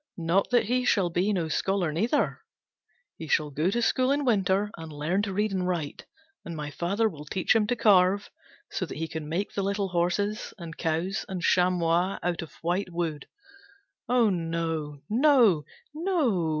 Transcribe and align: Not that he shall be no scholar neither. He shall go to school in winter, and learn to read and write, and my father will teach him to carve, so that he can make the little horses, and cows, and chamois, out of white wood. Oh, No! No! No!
Not 0.17 0.49
that 0.49 0.65
he 0.65 0.83
shall 0.83 1.11
be 1.11 1.31
no 1.31 1.47
scholar 1.47 1.91
neither. 1.93 2.41
He 3.19 3.27
shall 3.27 3.51
go 3.51 3.69
to 3.69 3.83
school 3.83 4.11
in 4.11 4.25
winter, 4.25 4.71
and 4.75 4.91
learn 4.91 5.21
to 5.21 5.31
read 5.31 5.51
and 5.51 5.67
write, 5.67 6.07
and 6.43 6.55
my 6.57 6.71
father 6.71 7.07
will 7.07 7.23
teach 7.25 7.55
him 7.55 7.67
to 7.67 7.75
carve, 7.75 8.31
so 8.71 8.87
that 8.87 8.97
he 8.97 9.07
can 9.07 9.29
make 9.29 9.53
the 9.53 9.61
little 9.61 9.89
horses, 9.89 10.55
and 10.57 10.75
cows, 10.75 11.23
and 11.29 11.43
chamois, 11.43 12.17
out 12.23 12.41
of 12.41 12.55
white 12.63 12.91
wood. 12.91 13.27
Oh, 14.09 14.31
No! 14.31 15.01
No! 15.07 15.65
No! 15.93 16.49